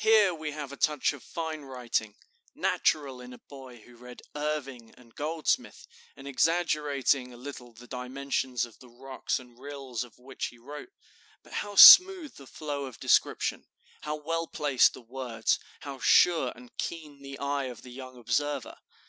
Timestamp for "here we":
0.00-0.50